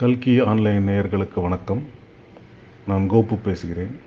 [0.00, 1.82] கல்கி ஆன்லைன் நேயர்களுக்கு வணக்கம்.
[2.86, 4.00] நான் கோபு பேசுகிறேன்.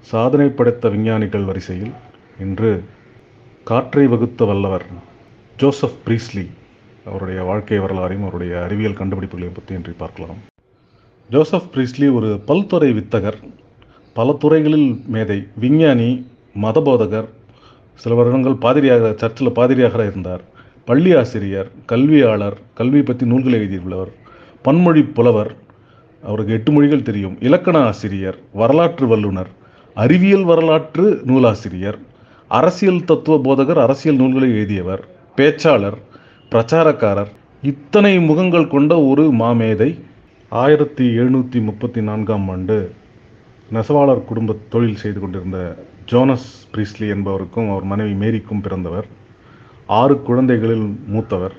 [0.00, 1.90] சாதனை படைத்த விஞ்ஞானிகள் வரிசையில்
[2.40, 2.84] இன்று
[3.64, 4.84] காற்றை வகுத்த வல்லவர்
[5.56, 6.48] ஜோசப் பிரீஸ்லி
[7.04, 10.36] அவருடைய வாழ்க்கை வரலாறையும் அவருடைய அறிவியல் கண்டுபிடிப்புகளையும் பற்றி இன்று பார்க்கலாம்.
[11.30, 13.48] ஜோசப் பிரீஸ்லி ஒரு பல்துறை வித்தகர்
[14.14, 16.26] பல துறைகளில் மேதை விஞ்ஞானி
[16.62, 17.28] மதபோதகர்
[17.94, 20.40] சில வருடங்கள் பாதிரியாக சர்ச்சில் பாதிரியாக இருந்தார்.
[20.84, 24.26] பள்ளி ஆசிரியர் கல்வியாளர் கல்வி பற்றி நூல்களை எழுதியுள்ளவர்.
[24.68, 25.52] பன்மொழி புலவர்
[26.22, 27.36] அவருக்கு எட்டு மொழிகள் தெரியும்.
[27.46, 29.50] இலக்கண ஆசிரியர் வரலாற்று வல்லுனர்
[30.04, 31.98] அறிவியல் வரலாற்று நூலாசிரியர்
[32.50, 35.02] அரசியல் தத்துவ போதகர் அரசியல் நூல்களை எழுதியவர்
[35.36, 35.98] பேச்சாளர்
[36.52, 37.30] பிரச்சாரக்காரர்.
[37.62, 39.90] இத்தனை முகங்கள் கொண்ட ஒரு மாமேதை
[40.62, 42.76] ஆயிரத்தி எழுநூற்றி முப்பத்தி நான்காம் ஆண்டு
[43.76, 45.58] நெசவாளர் குடும்ப தொழில் செய்து கொண்டிருந்த
[46.12, 49.08] ஜோனஸ் பிரீஸ்லி என்பவருக்கும் அவர் மனைவி மேரிக்கும் பிறந்தவர்.
[50.00, 51.56] ஆறு குழந்தைகளில் மூத்தவர்.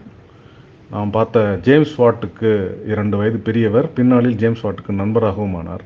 [0.94, 2.52] நாம் பார்த்த ஜேம்ஸ் வாட்டுக்கு
[2.92, 5.84] இரண்டு வயது பெரியவர் பின்னாளில் ஜேம்ஸ் வாட்டுக்கு நண்பராகவும் ஆனார்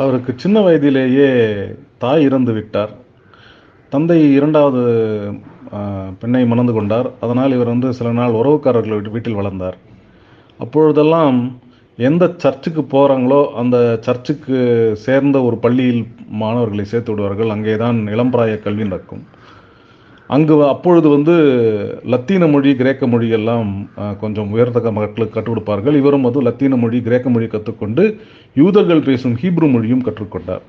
[0.00, 1.28] அவருக்கு சின்ன வயதிலேயே
[2.02, 2.92] தாய் இறந்து விட்டார்.
[3.92, 4.82] தந்தை இரண்டாவது
[6.20, 7.08] பெண்ணை மணந்து கொண்டார்.
[7.24, 9.78] அதனால் இவர் வந்து சில நாள் உறவுக்காரர்கள் வீட்டில் வளர்ந்தார்.
[10.64, 11.38] அப்பொழுதெல்லாம்
[12.08, 14.58] எந்த சர்ச்சுக்கு போகிறாங்களோ அந்த சர்ச்சுக்கு
[15.06, 16.02] சேர்ந்த ஒரு பள்ளியில்
[16.42, 17.54] மாணவர்களை சேர்த்து விடுவார்கள்.
[17.56, 19.24] அங்கே தான் இளம்பிராய கல்வி நடக்கும்.
[20.34, 21.34] அங்கு அப்பொழுது வந்து
[22.12, 23.68] லத்தீன மொழி கிரேக்க மொழி எல்லாம்
[24.22, 28.04] கொஞ்சம் உயர்த்தக மக்களுக்கு கற்றுக் கொடுப்பார்கள் இவரும் வந்து லத்தீன மொழி கிரேக்க மொழி கற்றுக்கொண்டு
[28.60, 30.64] யூதர்கள் பேசும் ஹீப்ரு மொழியும் கற்றுக்கொண்டார்.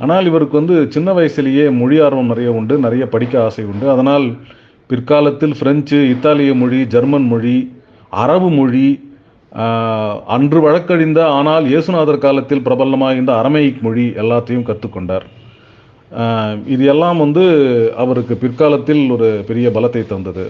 [0.00, 3.86] ஆனால் இவருக்கு வந்து சின்ன வயசுலேயே மொழி ஆர்வம் நிறைய உண்டு நிறைய படிக்க ஆசை உண்டு.
[3.94, 4.26] அதனால்
[4.90, 7.56] பிற்காலத்தில் பிரெஞ்சு இத்தாலிய மொழி ஜெர்மன் மொழி
[8.24, 8.88] அரபு மொழி
[10.36, 15.26] அன்று வழக்கழிந்த ஆனால் இயேசுநாதர் காலத்தில் பிரபலமாக இருந்த அரமேயிக் மொழி எல்லாத்தையும் கற்றுக்கொண்டார்.
[16.66, 17.44] இது எல்லாம் வந்து
[17.96, 20.44] அவருக்கு பிற்காலத்தில் ஒரு பெரிய பலத்தை தந்தது.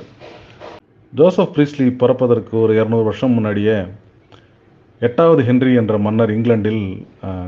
[1.12, 3.76] ஜோசப் பிரீஸ்லி பிறப்பதற்கு ஒரு இரநூறு வருஷம் முன்னாடியே
[5.00, 6.82] எட்டாவது ஹென்றி என்ற மன்னர் இங்கிலாந்தில்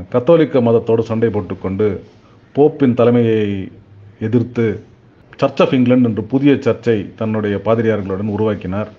[0.09, 1.87] கத்தோலிக்க மதத்தோடு சண்டை போட்டுக்கொண்டு
[2.55, 3.69] போப்பின் தலைமையை
[4.27, 4.65] எதிர்த்து
[5.41, 8.89] சர்ச் ஆஃப் இங்கிலாந்து என்ற புதிய சர்ச்சை தன்னுடைய பாதிரியார்களுடன் உருவாக்கினார்.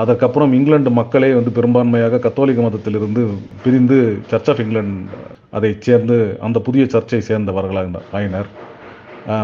[0.00, 3.22] அதற்கப்புறம் இங்கிலாந்து மக்களே வந்து பெரும்பான்மையாக கத்தோலிக்க மதத்திலிருந்து
[3.64, 3.98] பிரிந்து
[4.30, 5.20] சர்ச் ஆஃப் இங்கிலாந்து
[5.56, 6.16] அதைச் சேர்ந்து
[6.46, 8.50] அந்த புதிய சர்ச்சை சேர்ந்தவர்களாக ஆயினர்.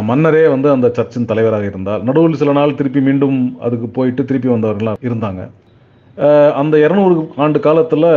[0.08, 2.02] மன்னரே வந்து அந்த சர்ச்சின் தலைவராக இருந்தார்.
[2.08, 5.42] நடுவில் சில நாள் திருப்பி மீண்டும் அதுக்கு போயிட்டு திருப்பி வந்தவர்களாக இருந்தாங்க.
[6.60, 8.08] அந்த இரநூறு ஆண்டு காலத்தில்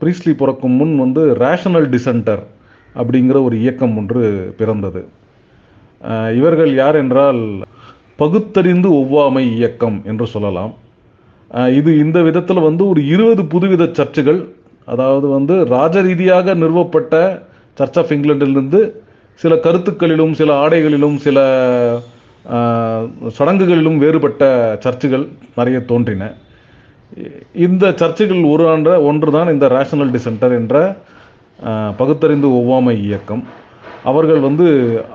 [0.00, 2.42] பிரீஸ்லி பிறக்கும் முன் வந்து ரேஷனல் டிசென்டர்
[2.94, 4.22] அப்படிங்கிற ஒரு இயக்கம் ஒன்று
[4.58, 5.02] பிறந்தது.
[6.40, 7.42] இவர்கள் யார் என்றால்
[8.16, 10.72] பகுத்தறிந்து ஒவ்வாமை இயக்கம் என்று சொல்லலாம்.
[11.78, 14.40] இது இந்த விதத்தில் வந்து ஒரு இருபது புதுவித சர்ச்சுகள்
[14.92, 17.14] அதாவது வந்து ராஜ ரீதியாக நிறுவப்பட்ட
[17.78, 18.80] சர்ச் ஆஃப் இங்கிலாண்டிலிருந்து
[19.40, 21.38] சில கருத்துக்களிலும் சில ஆடைகளிலும் சில
[23.36, 24.44] சடங்குகளிலும் வேறுபட்ட
[24.84, 25.24] சர்ச்சுகள்
[25.58, 26.24] நிறைய தோன்றின.
[27.66, 30.76] இந்த சர்ச்சுகள் ஒரு ஆண்ட ஒன்று தான் இந்த ரேஷனல் டிசென்டர் என்ற
[32.00, 33.42] பகுத்தறிந்து ஒவ்வாமை இயக்கம்.
[34.10, 34.66] அவர்கள் வந்து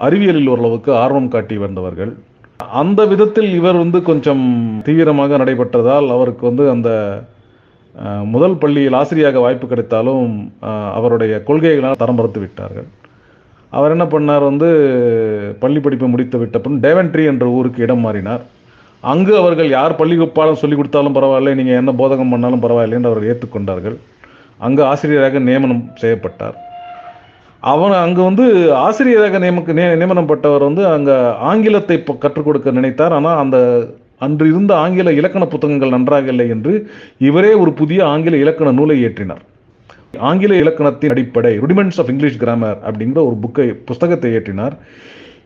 [0.07, 2.11] அறிவியலில் ஓரளவுக்கு ஆர்வம் காட்டி வந்தவர்கள்.
[2.59, 4.45] அந்த விதத்தில் இவர் வந்து கொஞ்சம்
[4.85, 6.89] தீவிரமாக நடைபெற்றதால் அவருக்கு வந்து அந்த
[8.33, 10.25] முதல் பள்ளியில் ஆசிரியராக வாய்ப்பு கிடைத்தாலும்
[10.97, 12.87] அவருடைய கொள்கைகளால் தரம் மறுத்து விட்டார்கள்.
[13.73, 14.69] அவர் என்ன பண்ணார் வந்து
[15.63, 18.43] பள்ளி படிப்பை முடித்து விட்ட பின் டேவன்ட்ரி என்ற ஊருக்கு இடம் மாறினார்.
[19.03, 23.97] அங்கு அவர்கள் யார் பள்ளிக்குப்பாலும் சொல்லிக் கொடுத்தாலும் பரவாயில்லை நீங்கள் என்ன போதகம் பண்ணாலும் பரவாயில்லை என்று அவர்கள் ஏற்றுக்கொண்டார்கள்
[24.67, 26.57] அங்கு ஆசிரியராக நியமனம் செய்யப்பட்டார்.
[27.59, 33.11] அவன் அங்கு வந்து ஆசிரியராக நியமக்கு நிய- நியமனப்பட்டவர் வந்து அங்கே ஆங்கிலத்தை கற்றுக் கொடுக்க நினைத்தார்.
[33.11, 33.87] ஆனால் அந்த
[34.19, 39.41] அன்று இருந்த ஆங்கில இலக்கண புத்தகங்கள் நன்றாக இல்லை என்று இவரே ஒரு புதிய ஆங்கில இலக்கண நூலை இயற்றினார்.
[40.17, 44.71] ஆங்கில இலக்கணத்தின் அடிப்படை ருடிமெண்ட்ஸ் ஆஃப் இங்கிலீஷ் கிராமர் அப்படிங்கிற ஒரு புக்கை புஸ்தகத்தை இயற்றினார்.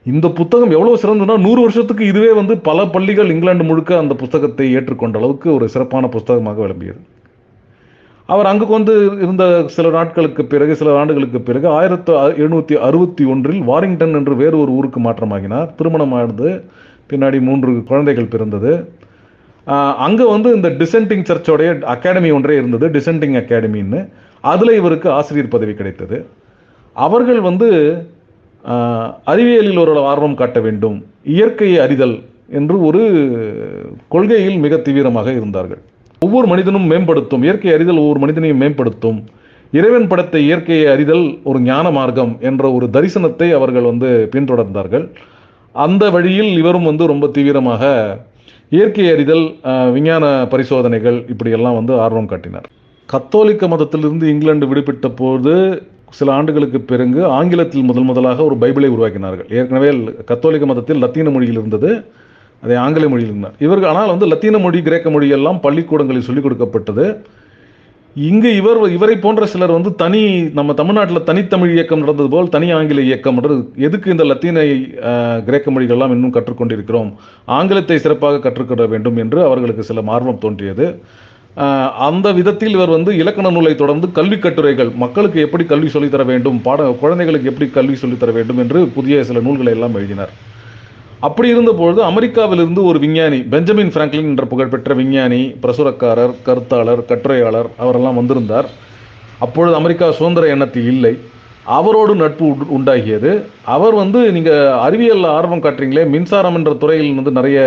[0.06, 5.18] இந்த புத்தகம் எவ்வளவு சிறந்ததுன்னா நூறு வருஷத்துக்கு இதுவே வந்து பல பள்ளிகள் இங்கிலாந்து முழுக்க அந்த புத்தகத்தை ஏற்றுக்கொண்ட
[5.18, 7.00] அளவுக்கு ஒரு சிறப்பான புத்தகமாக விளம்பியது.
[8.32, 9.46] அவர் அங்கு கொண்டு இருந்த
[9.76, 12.12] சில நாட்களுக்கு பிறகு சில ஆண்டுகளுக்கு பிறகு ஆயிரத்து
[12.42, 15.70] எழுநூற்றி அறுபத்தி ஒன்றில் வாரிங்டன் என்று வேறு ஒரு ஊருக்கு மாற்றமாகினார்.
[15.80, 16.50] திருமணமானது
[17.12, 18.74] பின்னாடி மூன்று குழந்தைகள் பிறந்தது.
[20.06, 24.02] அங்கே வந்து இந்த டிசென்டிங் சர்ச்சோடைய அகாடமி ஒன்றே இருந்தது டிசென்டிங் அகாடமின்னு
[24.44, 26.18] அதில் இவருக்கு ஆசிரியர் பதவி கிடைத்தது.
[26.96, 27.70] அவர்கள் வந்து
[29.32, 30.98] அறிவியலில் ஒரு ஆர்வம் காட்ட வேண்டும்
[31.36, 32.18] இயற்கையை அறிதல்
[32.60, 33.02] என்று ஒரு
[34.14, 35.84] கொள்கையில் மிக தீவிரமாக இருந்தார்கள்.
[36.24, 37.44] ஒவ்வொரு மனிதனும் மேம்படுத்தும்.
[37.44, 39.20] இயற்கை அறிதல் ஒவ்வொரு மனிதனையும் மேம்படுத்தும்.
[39.74, 45.06] இறைவன் படத்தை இயற்கையை அறிதல் ஒரு ஞான மார்க்கம் என்ற ஒரு தரிசனத்தை அவர்கள் வந்து பின்தொடர்ந்தார்கள்.
[45.76, 47.84] அந்த வழியில் இவரும் வந்து ரொம்ப தீவிரமாக
[48.72, 52.68] இயற்கை அறிதல் ஆஹ், விஞ்ஞான பரிசோதனைகள் இப்படியெல்லாம் வந்து ஆர்வம் காட்டினார்.
[53.10, 55.54] கத்தோலிக்க மதத்திலிருந்து இங்கிலாந்து விடுபட்ட போது
[56.14, 59.48] சில ஆண்டுகளுக்கு பிறகு ஆங்கிலத்தில் முதல் முதலாக ஒரு பைபிளை உருவாக்கினார்கள்.
[59.52, 59.90] ஏற்கனவே
[60.26, 61.90] கத்தோலிக்க மதத்தில் லத்தீன மொழியில் இருந்தது.
[62.64, 63.56] அதை ஆங்கில மொழியில் இருந்தார்.
[63.66, 67.06] இவர்கள் ஆனால் வந்து லத்தீன மொழி கிரேக்க மொழி எல்லாம் பள்ளிக்கூடங்களில் சொல்லிக் கொடுக்கப்பட்டது.
[68.16, 70.20] இங்கு இவர் இவரை போன்ற சிலர் வந்து தனி
[70.58, 73.40] நம்ம தமிழ்நாட்டில் தனித்தமிழ் இயக்கம் நடந்தது போல் தனி ஆங்கில இயக்கம்
[73.88, 74.66] எதுக்கு இந்த லத்தீனை
[75.48, 77.10] கிரேக்க மொழிகள்லாம் இன்னும் கற்றுக்கொண்டிருக்கிறோம்?
[77.58, 80.88] ஆங்கிலத்தை சிறப்பாக கற்றுக்கொள்ள வேண்டும் என்று அவர்களுக்கு சில ஆர்வம் தோன்றியது.
[82.10, 86.90] அந்த விதத்தில் இவர் வந்து இலக்கண நூலை தொடர்ந்து கல்வி கட்டுரைகள் மக்களுக்கு எப்படி கல்வி சொல்லித்தர வேண்டும் பாட
[87.02, 90.34] குழந்தைகளுக்கு எப்படி கல்வி சொல்லித்தர வேண்டும் என்று புதிய சில நூல்களை எல்லாம் எழுதினார்.
[91.26, 98.68] அப்படி இருந்தபொழுது அமெரிக்காவிலிருந்து ஒரு விஞ்ஞானி பெஞ்சமின் பிராங்க்லின் என்ற புகழ்பெற்ற விஞ்ஞானி பிரசுரக்காரர் கருத்தாளர் கட்டுரையாளர் அவரெல்லாம் வந்திருந்தார்.
[99.46, 101.14] அப்பொழுது அமெரிக்கா சுதந்திர எண்ணத்தில் இல்லை.
[101.78, 102.48] அவரோடு நட்பு
[102.78, 103.32] உண்டாகியது.
[103.76, 107.60] அவர் வந்து நீங்கள் அறிவியல் ஆர்வம் காட்டுறீங்களே மின்சாரம் என்ற துறையில் வந்து நிறைய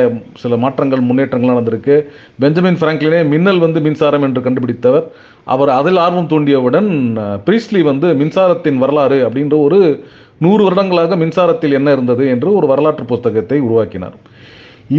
[0.42, 1.96] சில மாற்றங்கள் முன்னேற்றங்கள் நடந்திருக்கு.
[2.44, 5.06] பெஞ்சமின் பிராங்க்லினே மின்னல் வந்து மின்சாரம் என்று கண்டுபிடித்தவர்.
[5.54, 6.90] அவர் அதில் ஆர்வம் தூண்டியவுடன்
[7.48, 9.80] பிரீஸ்லி வந்து மின்சாரத்தின் வரலாறு அப்படின்ற ஒரு
[10.44, 14.16] நூறு வருடங்களாக மின்சாரத்தில் என்ன இருந்தது என்று ஒரு வரலாற்று புத்தகத்தை உருவாக்கினார்.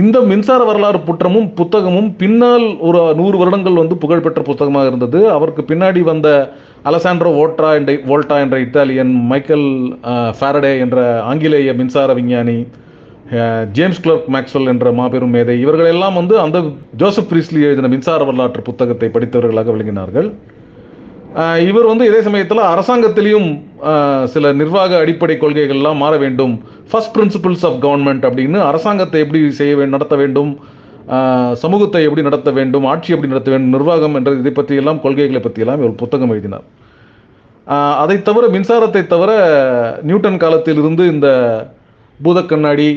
[0.02, 5.20] இந்த மின்சார வரலாறு புற்றமும் புத்தகமும் பின்னால் ஒரு நூறு வருடங்கள் வந்து புகழ்பெற்ற புத்தகமாக இருந்தது.
[5.36, 6.30] அவருக்கு பின்னாடி வந்த
[6.90, 9.70] அலசாண்ட்ரோ ஓட்ரா என்ற வோல்டா என்ற இத்தாலியன் மைக்கேல்
[10.40, 10.98] ஃபாரடே என்ற
[11.30, 12.58] ஆங்கிலேய மின்சார விஞ்ஞானி
[13.78, 16.58] ஜேம்ஸ் கிளர்க் மேக்ஸ்வெல் என்ற மாபெரும் மேதை இவர்கள் எல்லாம் வந்து அந்த
[17.02, 20.30] ஜோசப் பிரீஸ்லி எழுதின மின்சார வரலாற்று புத்தகத்தை படித்தவர்களாக விளங்கினார்கள்.
[21.70, 23.50] இவர் வந்து இதே சமயத்தில் அரசாங்கத்திலையும்
[24.34, 26.54] சில நிர்வாக அடிப்படை கொள்கைகள்லாம் மாற வேண்டும்.
[26.92, 30.52] ஃபர்ஸ்ட் பிரின்சிபிள்ஸ் ஆஃப் கவர்மெண்ட் அப்படின்னு அரசாங்கத்தை எப்படி செய்ய நடத்த வேண்டும்.
[31.64, 32.86] சமூகத்தை எப்படி நடத்த வேண்டும்.
[32.94, 33.74] ஆட்சி எப்படி நடத்த வேண்டும்.
[33.76, 36.66] நிர்வாகம் என்ற இதை பற்றியெல்லாம் கொள்கைகளை பற்றியெல்லாம் இவர் புத்தகம் எழுதினார்.
[38.04, 39.32] அதை தவிர மின்சாரத்தை தவிர
[40.10, 41.30] நியூட்டன் காலத்திலிருந்து இந்த
[42.20, 42.90] பூத கண்ணாடி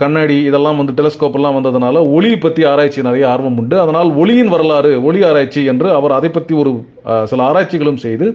[0.00, 3.76] கண்ணாடி இதெல்லாம் வந்து டெலஸ்கோப் எல்லாம் வந்ததுனால ஒளி பற்றி ஆராய்ச்சி நிறைய ஆர்வம் உண்டு.
[3.84, 6.72] அதனால் ஒளியின் வரலாறு ஒளி ஆராய்ச்சி என்று அவர் அதை பற்றி ஒரு
[7.30, 8.26] சில ஆராய்ச்சிகளும் செய்து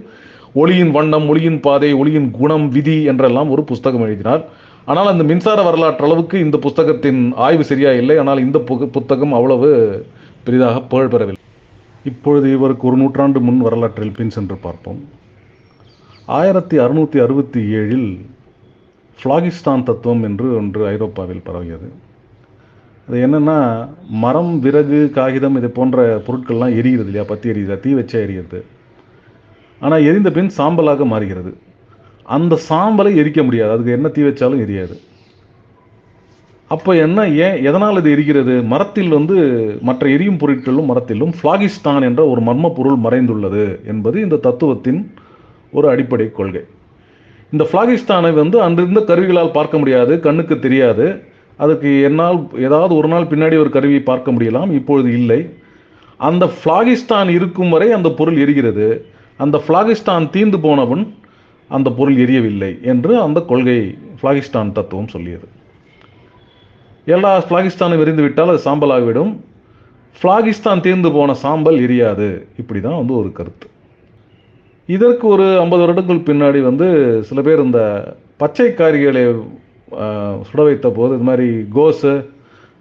[0.62, 4.42] ஒளியின் வண்ணம் ஒளியின் பாதை ஒளியின் குணம் விதி என்றெல்லாம் ஒரு புஸ்தகம் எழுதினார்.
[4.90, 8.16] ஆனால் அந்த மின்சார வரலாற்று அளவுக்கு இந்த புஸ்தகத்தின் ஆய்வு சரியா இல்லை.
[8.22, 8.58] ஆனால் இந்த
[8.96, 9.70] புத்தகம் அவ்வளவு
[10.46, 11.42] பெரிதாக புகழ் பெறவில்லை.
[12.10, 15.00] இப்பொழுது இவருக்கு ஒரு நூற்றாண்டு முன் வரலாற்றில் பின் சென்று பார்ப்போம்.
[16.38, 18.10] ஆயிரத்தி அறுநூற்றி அறுபத்தி ஏழில்
[19.22, 21.88] ஃப்ளாகிஸ்தான் தத்துவம் என்று ஒன்று ஐரோப்பாவில் பரவியது.
[23.08, 23.58] அது என்னென்னா
[24.08, 27.24] மரம் விறகு காகிதம் இது போன்ற பொருட்கள்லாம் எரிகிறது இல்லையா?
[27.24, 28.60] பற்றி எரியுதா தீ வச்சா எரியுது
[29.80, 31.52] ஆனால் எரிந்த பின் சாம்பலாக மாறுகிறது.
[32.26, 33.72] அந்த சாம்பலை எரிக்க முடியாது.
[33.72, 34.96] அதுக்கு என்ன தீ வச்சாலும் எரியாது.
[36.70, 38.64] அப்போ என்ன ஏன் எதனால் இது எரிகிறது?
[38.64, 39.36] மரத்தில் வந்து
[39.82, 45.14] மற்ற எரியும் பொருட்களும் மரத்திலும் ஃப்ளாகிஸ்தான் என்ற ஒரு மர்ம பொருள் மறைந்துள்ளது என்பது இந்த தத்துவத்தின்
[45.72, 46.62] ஒரு அடிப்படை கொள்கை.
[47.52, 51.06] இந்த ஃப்ளாகிஸ்தானை வந்து அன்றிருந்த கருவிகளால் பார்க்க முடியாது கண்ணுக்கு தெரியாது.
[51.56, 55.40] அதுக்கு என்னால் ஏதாவது ஒரு நாள் பின்னாடி ஒரு கருவியை பார்க்க முடியலாம் இப்பொழுது இல்லை.
[56.16, 58.86] அந்த ஃப்ளாகிஸ்தான் இருக்கும் வரை அந்த பொருள் எரிகிறது.
[59.36, 61.04] அந்த ஃப்ளாகிஸ்தான் தீர்ந்து போனவன்
[61.70, 63.78] அந்த பொருள் எரியவில்லை என்று அந்த கொள்கை
[64.18, 65.46] ஃப்ளாகிஸ்தான் தத்துவம் சொல்லியது.
[67.04, 69.32] எல்லா ஃப்ளாகிஸ்தானும் எரிந்து விட்டால் அது சாம்பலாகிவிடும்.
[70.20, 72.28] ஃப்ளாகிஸ்தான் தீர்ந்து போன சாம்பல் எரியாது.
[72.56, 73.66] இப்படி தான் வந்து ஒரு கருத்து.
[74.94, 76.86] இதற்கு ஒரு ஐம்பது வருடங்கள் பின்னாடி வந்து
[77.28, 77.80] சில பேர் இந்த
[78.42, 79.22] பச்சை காய்கறிகளை
[80.48, 82.12] சுட வைத்த போது இது மாதிரி கோஸு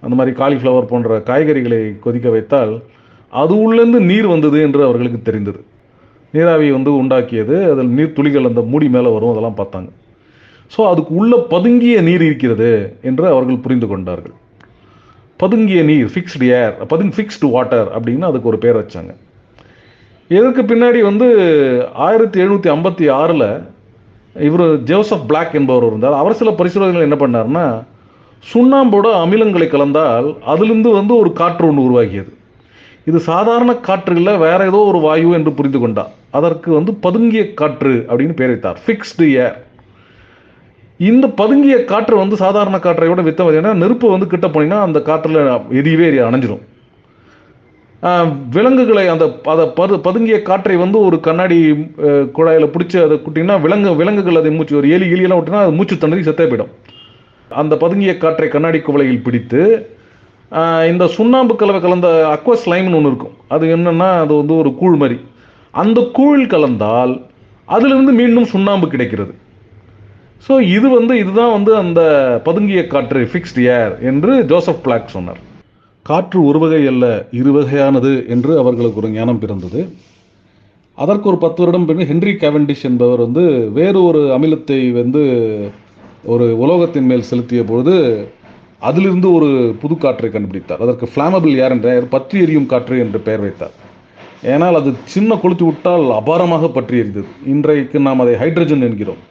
[0.04, 2.74] அந்த மாதிரி காலிஃப்ளவர் போன்ற காய்கறிகளை கொதிக்க வைத்தால்
[3.42, 5.60] அது உள்ளேருந்து நீர் வந்தது என்று அவர்களுக்கு தெரிந்தது.
[6.34, 9.90] நீராவி வந்து உண்டாக்கியது அதில் நீர் துளிகள் அந்த மூடி மேலே வரும் அதெல்லாம் பார்த்தாங்க.
[10.74, 12.72] ஸோ அதுக்கு உள்ள பதுங்கிய நீர் இருக்கிறது
[13.10, 14.36] என்று அவர்கள் புரிந்து கொண்டார்கள்.
[15.40, 19.14] பதுங்கிய நீர் ஃபிக்ஸ்டு ஏர் பதுங் ஃபிக்ஸ்டு வாட்டர் அப்படின்னு அதுக்கு ஒரு பேர் வச்சாங்க.
[20.36, 21.28] இதற்கு பின்னாடி வந்து
[22.08, 23.48] ஆயிரத்தி எழுநூற்றி ஐம்பத்தி ஆறில்
[24.48, 26.20] இவர் ஜோசப் பிளாக் என்பவர் இருந்தார்.
[26.20, 27.66] அவர் சில பரிசோதனைகள் என்ன பண்ணார்னா
[28.44, 32.32] சுண்ணாம்போட அமிலங்களை கலந்தால் அதிலிருந்து வந்து ஒரு காற்று ஒன்று உருவாகியது.
[33.10, 37.94] இது சாதாரண காற்று இல்லை வேற ஏதோ ஒரு வாயு என்று புரிந்து கொண்டார் அதற்கு வந்து பதுங்கிய காற்று
[38.10, 38.80] அப்படின்னு பேர் வைத்தார்.
[38.86, 39.58] ஃபிக்ஸ்டு ஏர்
[41.00, 45.40] இந்த பதுங்கிய காற்று வந்து சாதாரண காற்றை விட வித்த பார்த்தீங்கன்னா நெருப்பு வந்து கிட்ட போனீங்கன்னா அந்த காற்றில்
[45.80, 46.66] எரியவே எரிய அணைஞ்சிரும்.
[48.54, 51.58] விலங்குகளை அந்த அதை பது பதுங்கிய காற்றை வந்து ஒரு கண்ணாடி
[52.38, 56.26] குழாயில் பிடிச்சி அதை குட்டிங்கன்னா விலங்கு விலங்குகள் அதை மூச்சு ஒரு எலி எலியெல்லாம் விட்டுனா அது மூச்சு தண்ணி
[56.28, 56.72] செத்தே போயிடும்.
[57.52, 59.62] அந்த பதுங்கிய காற்றை கண்ணாடி குவளையில் பிடித்து
[60.92, 63.36] இந்த சுண்ணாம்பு கலவை கலந்த அக்வஸ் லைம்னு ஒன்று இருக்கும்.
[63.56, 65.18] அது என்னென்னா அது வந்து ஒரு கூழ் மாதிரி.
[65.84, 67.14] அந்த கூழ் கலந்தால்
[67.76, 69.34] அதிலிருந்து மீண்டும் சுண்ணாம்பு கிடைக்கிறது.
[70.48, 72.02] ஸோ இது வந்து இதுதான் வந்து அந்த
[72.50, 75.42] பதுங்கிய காற்று ஃபிக்ஸ்டு ஏர் என்று ஜோசப் பிளாக் சொன்னார்.
[76.12, 77.06] காற்று ஒரு வகை அல்ல
[77.40, 79.82] இரு வகையானது என்று அவர்களுக்கு ஒரு ஞானம் பிறந்தது.
[80.98, 83.44] அதற்கு ஒரு பத்து வருடம் பிறகு ஹென்ரி கேவெண்டிஷ் என்பவர் வந்து
[83.78, 85.22] வேறு ஒரு அமிலத்தை வந்து
[86.34, 87.96] ஒரு உலோகத்தின் மேல் செலுத்திய பொழுது
[88.90, 89.50] அதிலிருந்து ஒரு
[89.82, 90.84] புது காற்றை கண்டுபிடித்தார்.
[90.86, 93.76] அதற்கு ஃப்ளாமபிள் ஏர் என்ற பற்றி எரியும் காற்று என்று பெயர் வைத்தார்.
[94.54, 97.30] ஏனால் அது சின்ன கொளுத்தி விட்டால் அபாரமாக பற்றி எரிந்தது.
[97.54, 99.22] இன்றைக்கு நாம் அதை ஹைட்ரஜன் என்கிறோம்.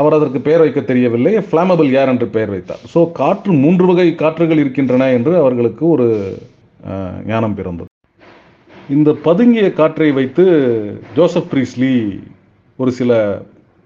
[0.00, 1.32] அவர் அதற்கு பெயர் வைக்க தெரியவில்லை.
[1.48, 2.82] ஃப்ளாமபிள் ஏர் என்று பெயர் வைத்தார்.
[2.94, 6.06] ஸோ காற்று மூன்று வகை காற்றுகள் இருக்கின்றன என்று அவர்களுக்கு ஒரு
[7.30, 7.90] ஞானம் பிறந்தது.
[8.96, 10.44] இந்த பதுங்கிய காற்றை வைத்து
[11.16, 11.94] ஜோசப் பிரீஸ்லி
[12.82, 13.12] ஒரு சில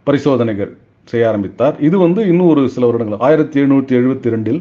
[0.06, 0.72] பரிசோதனைகள்
[1.10, 1.76] செய்ய ஆரம்பித்தார்.
[1.88, 3.22] இது வந்து இன்னும் ஒரு சில வருடங்கள்.
[3.28, 4.60] ஆயிரத்தி எழுநூற்றி எழுபத்தி ரெண்டில்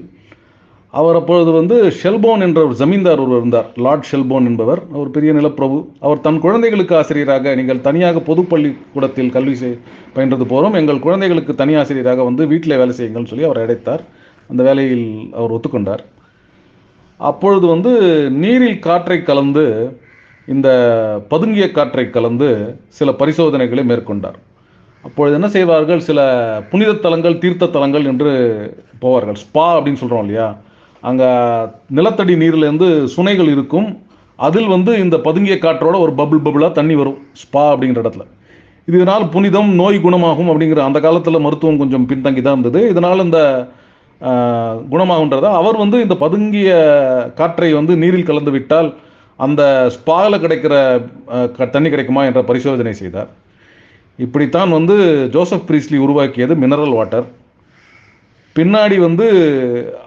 [0.99, 3.67] அவர் அப்பொழுது வந்து ஷெல்போன் என்ற ஒரு ஜமீன்தார் ஒருவர் இருந்தார்.
[3.85, 4.81] லார்ட் ஷெல்போன் என்பவர்.
[4.93, 5.77] அவர் பெரிய நிலப்பிரபு.
[5.99, 9.77] அவர் தன் குழந்தைகளுக்கு ஆசிரியராக நீங்கள் தனியாக பொதுப்பள்ளி கூடத்தில் கல்வி செய்
[10.15, 14.03] பயின்றது போகிறோம் எங்கள் குழந்தைகளுக்கு தனி ஆசிரியராக வந்து வீட்டில் வேலை செய்யுங்கள்னு சொல்லி அவர் அழைத்தார்.
[14.49, 16.03] அந்த வேலையில் அவர் ஒத்துக்கொண்டார்.
[17.17, 17.91] அப்பொழுது வந்து
[18.43, 19.65] நீரில் காற்றை கலந்து
[20.47, 20.69] இந்த
[21.29, 22.49] பதுங்கிய காற்றை கலந்து
[22.87, 24.37] சில பரிசோதனைகளை மேற்கொண்டார்.
[25.03, 25.99] அப்பொழுது என்ன செய்வார்கள்?
[25.99, 26.19] சில
[26.71, 28.33] புனித தலங்கள் தீர்த்த தலங்கள் என்று
[29.01, 29.39] போவார்கள்.
[29.43, 30.49] ஸ்பா அப்படின்னு சொல்கிறோம் இல்லையா?
[31.01, 34.01] அங்கே நிலத்தடி நீர்லேருந்து சுனைகள் இருக்கும்.
[34.35, 37.17] அதில் வந்து இந்த பதுங்கிய காற்றோட ஒரு பபுள் பபுளாக தண்ணி வரும்.
[37.17, 38.21] ஸ்பா அப்படிங்கிற இடத்துல.
[38.85, 42.89] இதனால் புனிதம் நோய் குணமாகும் அப்படிங்கிற அந்த காலத்தில் மருத்துவம் கொஞ்சம் பின்தங்கி தான் இருந்தது.
[42.89, 43.67] இதனால் இந்த
[44.91, 46.71] குணமாகுன்றத அவர் வந்து இந்த பதுங்கிய
[47.35, 48.93] காற்றை வந்து நீரில் கலந்து விட்டால்
[49.37, 51.01] அந்த ஸ்பாவில் கிடைக்கிற
[51.51, 53.29] க- தண்ணி கிடைக்குமா என்ற பரிசோதனை செய்தார்.
[54.17, 57.23] இப்படித்தான் வந்து ஜோசப் பிரீஸ்லி உருவாக்கியது மினரல் வாட்டர்
[58.55, 59.25] பின்னாடி வந்து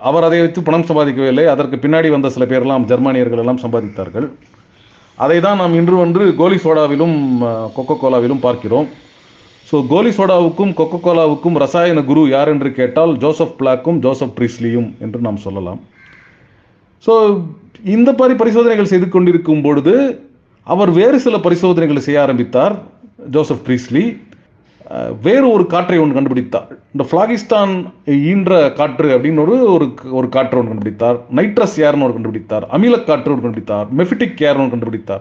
[0.09, 4.27] அவர் அதை வைத்து பணம் சம்பாதிக்கவில்லை அதற்கு பின்னாடி வந்த சில பேரெல்லாம் ஜெர்மானியர்கள் எல்லாம் சம்பாதித்தார்கள்.
[5.19, 7.17] அதை தான் நாம் இன்று வந்து கோலி சோடாவிலும்
[7.77, 8.87] கொக்கோ கோலாவிலும் பார்க்கிறோம்.
[9.69, 15.21] ஸோ கோலி சோடாவுக்கும் கொக்கோ கோலாவுக்கும் ரசாயன குரு யார் என்று கேட்டால் ஜோசப் பிளாக்கும் ஜோசப் ப்ரீஸ்லியும் என்று
[15.27, 15.81] நாம் சொல்லலாம்.
[17.07, 17.15] ஸோ
[17.97, 19.95] இந்த மாதிரி பரிசோதனைகள் செய்து கொண்டிருக்கும் பொழுது
[20.75, 22.75] அவர் வேறு சில பரிசோதனைகளை செய்ய ஆரம்பித்தார்
[23.37, 24.05] ஜோசப் ப்ரீஸ்லி.
[25.23, 26.69] வேறு ஒரு காற்றை ஒன்று கண்டுபிடித்தார்.
[26.93, 31.19] இந்த பிளாகிஸ்தான் ஈன்ற காற்று அப்படின்னு ஒரு ஒரு காற்று ஒன்று கண்டுபிடித்தார்.
[31.35, 32.67] நைட்ரஸ் ஏர்னு ஒரு கண்டுபிடித்தார்.
[32.73, 33.87] அமில காற்று ஒன்று கண்டுபிடித்தார்.
[33.97, 35.21] மெஃபிட்டிக் ஏர்னு ஒன்று கண்டுபிடித்தார்.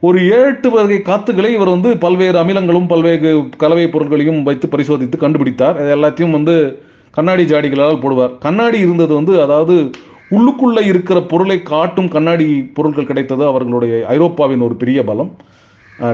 [0.00, 5.80] ஒரு ஏழு வகை காத்துகளை இவர் வந்து பல்வேறு அமிலங்களும் பல்வேறு கலவை பொருட்களையும் வைத்து பரிசோதித்து கண்டுபிடித்தார்.
[5.80, 8.38] இது எல்லாத்தையும் வந்து கண்ணாடி ஜாடிகளால் போடுவார்.
[8.38, 9.90] கண்ணாடி இருந்தது வந்து அதாவது
[10.30, 15.36] உள்ளுக்குள்ளே இருக்கிற பொருளை காட்டும் கண்ணாடி பொருட்கள் கிடைத்தது அவர்களுடைய ஐரோப்பாவின் ஒரு பெரிய பலம்.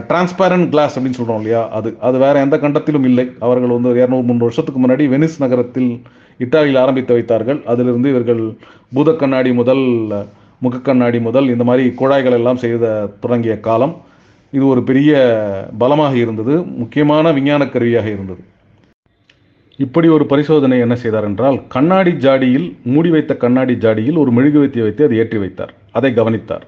[0.09, 1.63] டிரான்ஸ்பேரண்ட் கிளாஸ் அப்படின்னு சொல்கிறோம் இல்லையா?
[1.69, 3.25] அது அது வேற எந்த கண்டத்திலும் இல்லை.
[3.47, 5.91] அவர்கள் வந்து இரநூறு முந்நூறு வருஷத்துக்கு முன்னாடி வெனிஸ் நகரத்தில்
[6.45, 7.61] இத்தாலியில் ஆரம்பித்து வைத்தார்கள்.
[7.73, 8.43] அதிலிருந்து இவர்கள்
[8.95, 9.85] பூத கண்ணாடி முதல்
[10.65, 13.95] முகக்கண்ணாடி முதல் இந்த மாதிரி குழாய்கள் எல்லாம் செய்த தொடங்கிய காலம்.
[14.53, 15.13] இது ஒரு பெரிய
[15.79, 16.57] பலமாக இருந்தது.
[16.83, 18.43] முக்கியமான விஞ்ஞான கருவியாக இருந்தது.
[19.85, 25.07] இப்படி ஒரு பரிசோதனை என்ன செய்தார் என்றால் கண்ணாடி ஜாடியில் மூடி வைத்த கண்ணாடி ஜாடியில் ஒரு மெழுகுவர்த்தியை வைத்து
[25.07, 25.73] அதை ஏற்றி வைத்தார்.
[25.93, 26.67] அதை கவனித்தார்.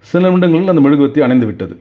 [0.00, 1.76] சில நிமிடங்களில் அந்த மெழுகுவர்த்தி அணைந்து விட்டது.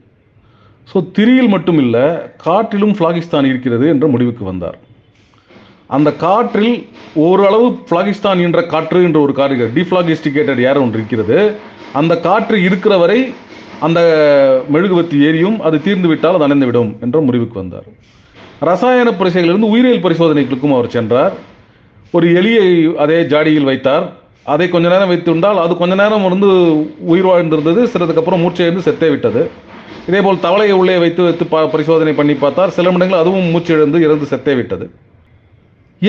[0.92, 2.04] ஸோ திரியில் மட்டும் இல்லை
[2.46, 4.78] காற்றிலும் பிளாகிஸ்தான் இருக்கிறது என்ற முடிவுக்கு வந்தார்.
[5.96, 6.74] அந்த காற்றில்
[7.28, 11.40] ஓரளவு பிளாகிஸ்தான் என்ற காற்று என்ற ஒரு காற்று டிஃப்ளாகிஸ்டிகேட்டட் ஏர் ஒன்று இருக்கிறது.
[12.00, 13.20] அந்த காற்று இருக்கிற வரை
[13.86, 14.00] அந்த
[14.74, 17.88] மெழுகுவர்த்தி ஏரியும் அது தீர்ந்து விட்டால் அது அணைந்து விடும் என்ற முடிவுக்கு வந்தார்.
[18.70, 21.34] ரசாயன பரிசைகளிலிருந்து உயிரியல் பரிசோதனைகளுக்கும் அவர் சென்றார்.
[22.16, 22.68] ஒரு எலியை
[23.04, 24.06] அதே ஜாடியில் வைத்தார்.
[24.54, 26.50] அதை கொஞ்ச நேரம் வைத்திருந்தால் அது கொஞ்ச நேரம் வந்து
[27.14, 29.44] உயிர் வாழ்ந்திருந்தது சிறதுக்கப்புறம் மூச்சை மூச்சையிருந்து செத்தே விட்டது.
[30.10, 32.74] இதேபோல் தவளையை உள்ளே வைத்து வைத்து பரிசோதனை பண்ணி பார்த்தார்.
[32.76, 34.86] சில நிமிடங்கள் அதுவும் மூச்சு இழந்து இறந்து செத்தே விட்டது.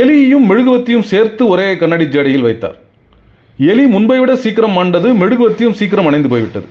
[0.01, 2.77] எலியையும் மெழுகுவர்த்தியும் சேர்த்து ஒரே கண்ணாடி ஜாடியில் வைத்தார்.
[3.59, 6.69] எலி முன்பை விட சீக்கிரம் மாண்டது மெழுகுவர்த்தியும் சீக்கிரம் அணைந்து போய்விட்டது.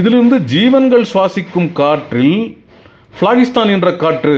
[0.00, 2.36] இதிலிருந்து ஜீவன்கள் சுவாசிக்கும் காற்றில்
[3.20, 4.36] பிளாகிஸ்தான் என்ற காற்று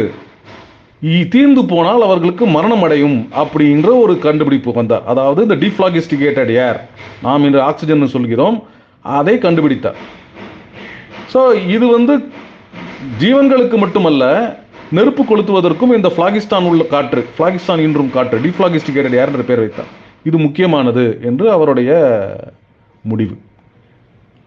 [1.32, 5.04] தீர்ந்து போனால் அவர்களுக்கு மரணம் அடையும் அப்படின்ற ஒரு கண்டுபிடிப்பு வந்தார்.
[5.12, 6.78] அதாவது இந்த டிஃப்ளாகிஸ்டிகேட்டட் ஏர்
[7.24, 8.56] நாம் இன்று ஆக்சிஜன் சொல்கிறோம்
[9.18, 9.98] அதை கண்டுபிடித்தார்.
[11.34, 11.40] ஸோ
[11.76, 12.14] இது வந்து
[13.22, 14.24] ஜீவன்களுக்கு மட்டுமல்ல
[14.96, 19.90] நெருப்பு கொளுத்துவதற்கும் இந்த பிளாகிஸ்தான் உள்ள காற்று பிளாகிஸ்தான் இன்றும் காற்று டிஃப்ளாகிஸ்டிகேட்டட் யார் என்று பெயர் வைத்தார்.
[20.28, 21.90] இது முக்கியமானது என்று அவருடைய
[23.10, 23.34] முடிவு.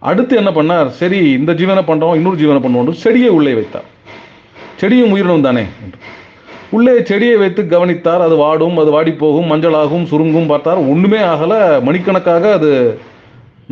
[0.02, 0.88] அடுத்து என்ன பண்ணார்?
[1.00, 3.86] சரி இந்த ஜீவனை பண்ணுறோம் இன்னொரு ஜீவனை பண்ணுவோம் செடியை உள்ளே வைத்தார்.
[4.80, 5.64] செடியும் உயிரினம் தானே?
[5.84, 5.98] என்று
[6.76, 10.80] உள்ளே செடியை வைத்து கவனித்தார் அது வாடும் அது வாடி போகும் மஞ்சளாகும் சுருங்கும் பார்த்தார்.
[10.92, 11.54] ஒன்றுமே ஆகல
[11.88, 12.70] மணிக்கணக்காக அது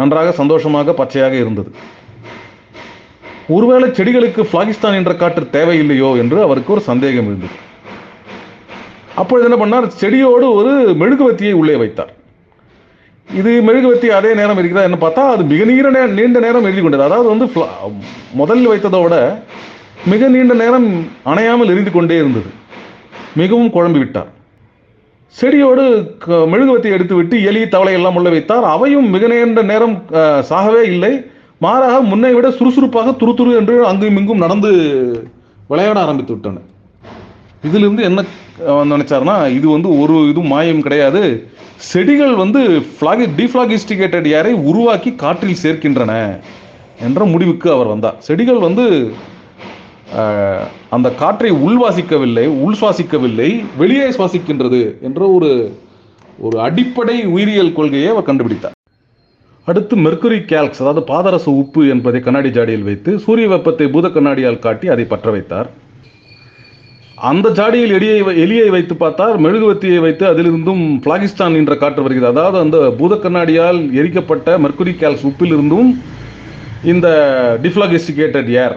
[0.01, 1.71] நன்றாக சந்தோஷமாக பச்சையாக இருந்தது.
[3.49, 7.53] ஒருவேளை செடிகளுக்கு பாகிஸ்தான் என்ற காற்று தேவையில்லையோ என்று அவருக்கு ஒரு சந்தேகம் இருந்தது.
[9.15, 9.87] அப்பொழுது என்ன பண்ணார்?
[9.87, 12.15] செடியோடு ஒரு மெழுகுவர்த்தியை உள்ளே வைத்தார்.
[13.35, 17.03] இது மெழுகுவர்த்தி அதே நேரம் இருக்கிறதா என்ன பார்த்தா அது மிக நீண்ட நே- நீண்ட நேரம் எரிந்து கொண்டது.
[17.03, 17.93] அதாவது வந்து ஃப்ளா-
[18.33, 19.43] முதலில் வைத்ததை விட
[20.07, 22.45] மிக நீண்ட நேரம் அணையாமல் எரிந்து கொண்டே இருந்தது.
[23.35, 24.27] மிகவும் குழம்பி விட்டார்.
[25.27, 26.35] செடியோடு க-
[26.83, 28.65] எடுத்துவிட்டு எலி தவளை எல்லாம் உள்ள வைத்தார்.
[28.65, 30.03] அவையும் மிக நீண்ட நேரம்
[30.51, 31.31] சாகவே இல்லை.
[31.65, 34.71] மாறாக முன்னை விட சுறுசுறுப்பாக துரு துரு என்று அங்கும் இங்கும் நடந்து
[35.71, 36.63] விளையாட ஆரம்பித்து விட்டன.
[37.67, 38.25] இதிலிருந்து என்ன
[38.93, 41.23] நினைச்சாருன்னா இது வந்து ஒரு இதுவும் மாயம் கிடையாது.
[41.93, 42.61] செடிகள் வந்து
[42.97, 46.13] ஃபிளாகி டிஃப்ளாகிஸ்டிகேட்டட் ஏரை உருவாக்கி காற்றில் சேர்க்கின்றன
[47.07, 48.21] என்ற முடிவுக்கு அவர் வந்தார்.
[48.29, 48.85] செடிகள் வந்து
[50.97, 55.51] அந்த காற்றை உள்வாசிக்கவில்லை உள் சுவாசிக்கவில்லை வெளியே சுவாசிக்கின்றது என்ற ஒரு
[56.47, 58.76] ஒரு அடிப்படை உயிரியல் கொள்கையை அவர் கண்டுபிடித்தார்.
[59.71, 64.87] அடுத்து மெர்குரி கேல்க்ஸ் அதாவது பாதரச உப்பு என்பதை கண்ணாடி ஜாடியில் வைத்து சூரிய வெப்பத்தை பூத கண்ணாடியால் காட்டி
[64.95, 65.69] அதை பற்ற வைத்தார்.
[67.31, 69.37] அந்த ஜாடியில் எலியை எலியை வைத்து பார்த்தார்.
[69.45, 72.33] மெழுகுவத்தியை வைத்து அதிலிருந்தும் பிளாகிஸ்தான் என்ற காற்று வருகிறது.
[72.35, 75.91] அதாவது அந்த பூத கண்ணாடியால் எரிக்கப்பட்ட மெர்க்குரி கேல்ஸ் உப்பிலிருந்தும்
[76.93, 77.09] இந்த
[77.65, 78.77] டிஃப்ளாகிஸ்டிகேட்டட் ஏர்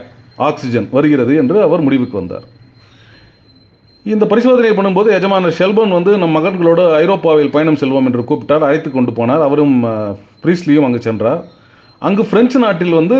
[0.50, 2.48] ஆக்சிஜன் வருகிறது என்று அவர் முடிவுக்கு வந்தார்.
[4.04, 9.12] இந்த பரிசோதனை பண்ணும்போது எஜமானர் ஷெல்பன் வந்து நம் மகன்களோடு ஐரோப்பாவில் பயணம் செல்வோம் என்று கூப்பிட்டார் அழைத்து கொண்டு
[9.12, 9.42] போனார்.
[9.48, 9.84] அவரும்
[10.44, 11.42] பிரீஸ்லியும் அங்கு சென்றார்.
[12.00, 13.18] அங்கு பிரெஞ்சு நாட்டில் வந்து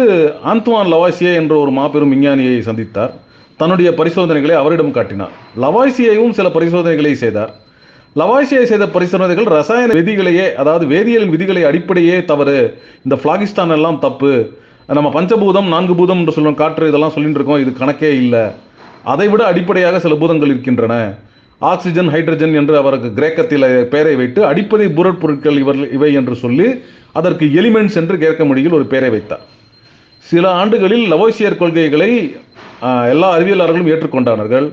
[0.52, 3.12] ஆந்துவான் லவாசியே என்ற ஒரு மாபெரும் விஞ்ஞானியை சந்தித்தார்.
[3.58, 5.34] தன்னுடைய பரிசோதனைகளை அவரிடம் காட்டினார்.
[5.64, 7.52] லவாசியையும் சில பரிசோதனைகளை செய்தார்.
[8.16, 12.58] லவாசியை செய்த பரிசோதனைகள் ரசாயன விதிகளையே அதாவது வேதியியலின் விதிகளை அடிப்படையே தவறு.
[13.04, 14.34] இந்த பிளாகிஸ்தான் எல்லாம் தப்பு.
[14.88, 17.62] நம்ம பஞ்சபூதம் நான்கு பூதம் என்று சொல்லுவோம் காற்று இதெல்லாம் சொல்லிட்டு இருக்கோம்.
[17.66, 18.46] இது கணக்கே இல்லை.
[19.14, 20.96] அதைவிட அடிப்படையாக சில பூதங்கள் இருக்கின்றன.
[21.62, 26.68] ஆக்சிஜன் ஹைட்ரஜன் என்று அவருக்கு கிரேக்கத்தில் பெயரை வைத்து அடிப்படை பொருட்பொருட்கள் இவர் இவை என்று சொல்லி
[27.20, 29.44] அதற்கு எலிமெண்ட்ஸ் என்று கேட்க மொழியில் ஒரு பெயரை வைத்தார்.
[30.26, 32.12] சில ஆண்டுகளில் லவோசியர் கொள்கைகளை
[33.14, 34.68] எல்லா அறிவியலாளர்களும் ஏற்றுக்கொண்டார்கள்.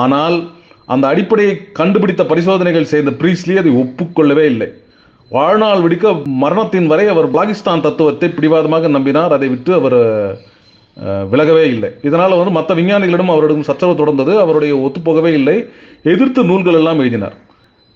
[0.00, 0.36] ஆனால்
[0.94, 4.68] அந்த அடிப்படையை கண்டுபிடித்த பரிசோதனைகள் செய்த பிரீஸ்லி அதை ஒப்புக்கொள்ளவே இல்லை.
[5.30, 6.08] வாழ்நாள் விடுக்க
[6.42, 9.34] மரணத்தின் வரை அவர் பாகிஸ்தான் தத்துவத்தை பிடிவாதமாக நம்பினார்.
[9.36, 9.98] அதை விட்டு அவர்
[11.02, 11.90] விலகவே இல்லை.
[12.02, 14.38] இதனால் வந்து மற்ற விஞ்ஞானிகளிடம் அவரிடம் சச்சரவு தொடர்ந்தது.
[14.38, 15.68] அவருடைய ஒத்துப்போகவே இல்லை.
[16.02, 17.34] எதிர்த்து நூல்கள் எல்லாம் எழுதினார்.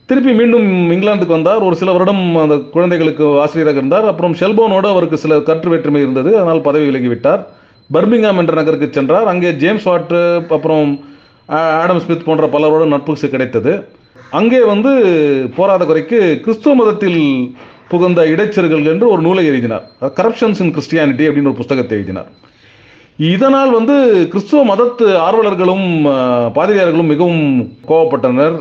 [0.07, 1.63] திருப்பி மீண்டும் இங்கிலாந்துக்கு வந்தார்.
[1.63, 4.07] ஒரு சில வருடம் அந்த குழந்தைகளுக்கு ஆசிரியராக இருந்தார்.
[4.07, 6.37] அப்புறம் ஷெல்போனோடு அவருக்கு சில கற்று வேற்றுமை இருந்தது.
[6.37, 7.45] அதனால் பதவி விலகிவிட்டார்.
[7.93, 9.27] பர்மிங்ஹாம் என்ற நகருக்கு சென்றார்.
[9.27, 11.05] அங்கே ஜேம்ஸ் வாட்டு அப்புறம்
[11.47, 13.89] ஆடம் ஸ்மித் போன்ற பலரோட நட்பு கிடைத்தது.
[14.31, 14.91] அங்கே வந்து
[15.57, 17.55] போராத குறைக்கு கிறிஸ்துவ மதத்தில்
[17.89, 19.89] புகுந்த இடைச்செருகள் என்று ஒரு நூலை எழுதினார்.
[20.03, 22.27] கரப்ஷன்ஸ் இன் கிறிஸ்டியானிட்டி அப்படின்னு ஒரு புஸ்தகத்தை எழுதினார்.
[23.19, 23.95] இதனால் வந்து
[24.33, 25.87] கிறிஸ்துவ மதத்து ஆர்வலர்களும்
[26.57, 27.45] பாதிரியார்களும் மிகவும்
[27.89, 28.57] கோவப்பட்டனர்.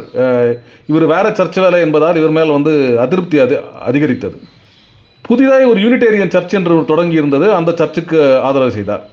[0.89, 2.73] இவர் வேற சர்ச் வேலை என்பதால் இவர் மேல் வந்து
[3.03, 3.55] அதிருப்தி அது
[3.89, 4.37] அதிகரித்தது.
[5.29, 9.03] புதிதாக ஒரு யூனிடேரியன் சர்ச் என்று தொடங்கி இருந்தது அந்த சர்ச்சுக்கு ஆதரவு செய்தார்.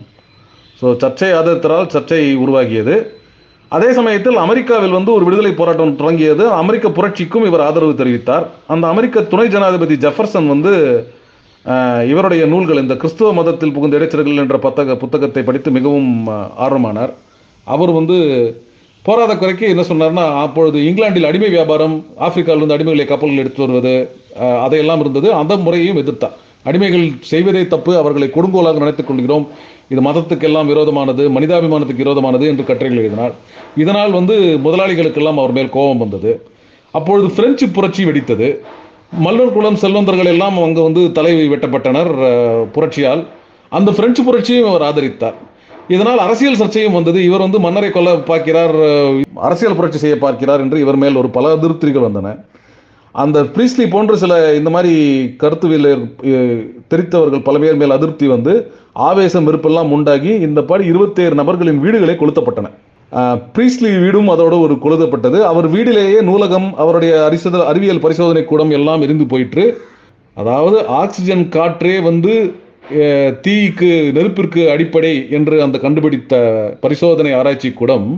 [0.81, 2.97] ஸோ சர்ச்சை ஆதரித்ததால் சர்ச்சை உருவாகியது.
[3.73, 6.45] அதே சமயத்தில் அமெரிக்காவில் வந்து ஒரு விடுதலை போராட்டம் தொடங்கியது.
[6.63, 8.47] அமெரிக்க புரட்சிக்கும் இவர் ஆதரவு தெரிவித்தார்.
[8.75, 10.73] அந்த அமெரிக்க துணை ஜனாதிபதி ஜெஃபர்சன் வந்து
[12.13, 16.11] இவருடைய நூல்கள் இந்த கிறிஸ்துவ மதத்தில் புகுந்த இடைச்சர்கள் என்ற புத்தக புத்தகத்தை படித்து மிகவும்
[16.65, 17.13] ஆர்வமானார்.
[17.75, 18.17] அவர் வந்து
[19.07, 21.97] போராத குறைக்கு என்ன சொன்னார்னா அப்பொழுது இங்கிலாந்தில் அடிமை வியாபாரம்
[22.27, 23.95] ஆப்பிரிக்காவிலிருந்து அடிமைகளை கப்பல்கள் எடுத்து வருவது
[24.67, 25.29] அதையெல்லாம் இருந்தது.
[25.41, 26.37] அந்த முறையையும் எதிர்த்தார்.
[26.69, 29.47] அடிமைகள் செய்வதே தப்பு அவர்களை கொடுங்கோலாக நினைத்துக் கொள்கிறோம்.
[29.93, 33.35] இது மதத்துக்கெல்லாம் விரோதமானது மனிதாபிமானத்துக்கு விரோதமானது என்று கட்டுரைகள் எழுதினார்.
[33.83, 36.33] இதனால் வந்து முதலாளிகளுக்கெல்லாம் அவர் மேல் கோபம் வந்தது.
[36.99, 38.49] அப்பொழுது பிரெஞ்சு புரட்சி வெடித்தது.
[39.13, 42.11] மல்லூர் குளம் செல்வந்தர்கள் எல்லாம் அங்கே வந்து தலை வெட்டப்பட்டனர்
[42.75, 43.23] புரட்சியால்.
[43.73, 45.37] அந்த பிரெஞ்சு புரட்சியும் அவர் ஆதரித்தார்.
[45.95, 47.19] இதனால் அரசியல் சர்ச்சையும் வந்தது.
[47.29, 48.75] இவர் வந்து மன்னரை கொல்ல பார்க்கிறார்
[49.49, 52.33] அரசியல் புரட்சி செய்ய பார்க்கிறார் என்று இவர் மேல் ஒரு பல அதிருப்திகள் வந்தன.
[53.25, 54.95] அந்த பிரீஸ்லி போன்ற சில இந்த மாதிரி
[55.43, 55.91] கருத்துவில்
[56.93, 58.55] தெரித்தவர்கள் பல பேர் மேல் அதிருப்தி வந்து
[59.09, 62.71] ஆவேசம் வெறுப்பெல்லாம் உண்டாகி இந்த பாடி இருபத்தேழு நபர்களின் வீடுகளே கொளுத்தப்பட்டன.
[63.55, 65.39] பிரீஸ்லி வீடும் அதோடு ஒரு கொழுதப்பட்டது.
[65.51, 69.65] அவர் வீடிலேயே நூலகம் அவருடைய அரிசத அறிவியல் பரிசோதனை கூடம் எல்லாம் எரிந்து போயிற்று.
[70.37, 72.35] அதாவது ஆக்சிஜன் காற்றே வந்து
[73.45, 76.35] தீக்கு நெருப்பிற்கு அடிப்படை என்று அந்த கண்டுபிடித்த
[76.81, 78.09] பரிசோதனை ஆராய்ச்சி கூடம்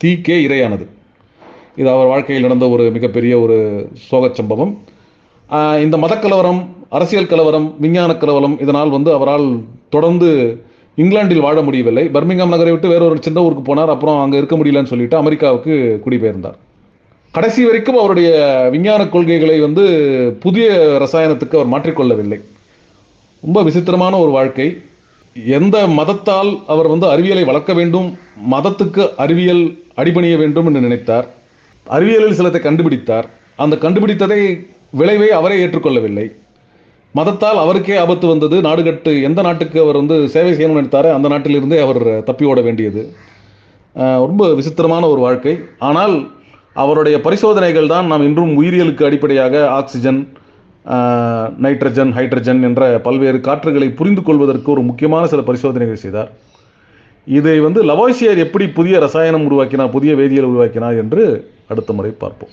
[0.00, 0.84] தீக்கே இரையானது.
[1.80, 3.56] இது அவர் வாழ்க்கையில் நடந்த ஒரு மிகப்பெரிய ஒரு
[4.10, 4.72] சோகச் சம்பவம்.
[5.84, 6.60] இந்த மதக்கலவரம்
[6.96, 9.48] அரசியல் கலவரம் விஞ்ஞான கலவரம் இதனால் வந்து அவரால்
[9.94, 10.30] தொடர்ந்து
[10.96, 12.04] இங்கிலாந்தில் வாழ முடியவில்லை.
[12.06, 13.94] பர்மிங்காம் நகரை விட்டு வேறொரு சின்ன ஊருக்கு போனார்.
[13.94, 16.56] அப்புறம் அங்கே இருக்க முடியலன்னு சொல்லிட்டு அமெரிக்காவுக்கு குடிபெயர்ந்தார்.
[17.30, 18.28] கடைசி வரைக்கும் அவருடைய
[18.70, 19.82] விஞ்ஞான கொள்கைகளை வந்து
[20.40, 20.66] புதிய
[21.02, 22.38] ரசாயனத்துக்கு அவர் மாற்றிக்கொள்ளவில்லை.
[23.40, 24.68] ரொம்ப விசித்திரமான ஒரு வாழ்க்கை.
[25.46, 28.18] எந்த மதத்தால் அவர் வந்து அறிவியலை வளர்க்க வேண்டும்
[28.52, 31.26] மதத்துக்கு அறிவியல் அடிபணிய வேண்டும் என்று நினைத்தார்.
[31.86, 33.26] அறிவியலில் சிலத்தை கண்டுபிடித்தார்.
[33.56, 34.40] அந்த கண்டுபிடித்ததை
[34.90, 36.26] விளைவை அவரே ஏற்றுக்கொள்ளவில்லை.
[37.18, 38.56] மதத்தால் அவருக்கே ஆபத்து வந்தது.
[38.68, 43.02] நாடுகட்டு எந்த நாட்டுக்கு அவர் வந்து சேவை செய்யணும்னு நினைத்தாரோ அந்த நாட்டிலிருந்தே அவர் தப்பி ஓட வேண்டியது.
[44.30, 45.54] ரொம்ப விசித்திரமான ஒரு வாழ்க்கை.
[45.90, 46.14] ஆனால்
[46.82, 50.20] அவருடைய பரிசோதனைகள் தான் நாம் இன்றும் உயிரியலுக்கு அடிப்படையாக ஆக்சிஜன்
[51.64, 56.30] நைட்ரஜன் ஹைட்ரஜன் என்ற பல்வேறு காற்றுகளை புரிந்து கொள்வதற்கு ஒரு முக்கியமான சில பரிசோதனைகள் செய்தார்.
[57.26, 61.22] இதை வந்து லவாய்சியர் எப்படி புதிய ரசாயனம் உருவாக்கினார் புதிய வேதியியல் உருவாக்கினார் என்று
[61.72, 62.52] அடுத்த முறை பார்ப்போம்.